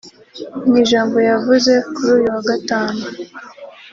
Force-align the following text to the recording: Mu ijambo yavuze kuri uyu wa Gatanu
Mu 0.67 0.73
ijambo 0.83 1.17
yavuze 1.29 1.71
kuri 1.93 2.09
uyu 2.17 2.27
wa 2.35 2.41
Gatanu 2.49 3.01